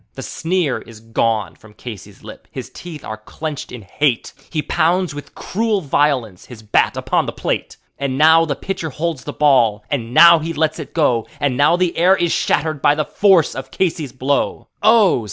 [0.15, 5.13] The sneer is gone from Casey's lip; his teeth are clenched in hate; He pounds
[5.13, 7.77] with cruel violence his bat upon the plate.
[7.99, 11.75] And now the pitcher holds the ball, and now he lets it go, And now
[11.75, 14.69] the air is shattered by the force of Casey's blow.
[14.81, 15.19] Oh!